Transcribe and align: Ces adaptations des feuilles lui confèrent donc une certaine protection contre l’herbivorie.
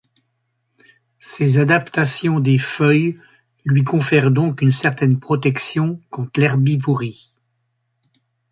Ces 1.19 1.59
adaptations 1.59 2.39
des 2.39 2.57
feuilles 2.57 3.19
lui 3.65 3.83
confèrent 3.83 4.31
donc 4.31 4.63
une 4.63 4.71
certaine 4.71 5.19
protection 5.19 6.01
contre 6.09 6.39
l’herbivorie. 6.39 7.35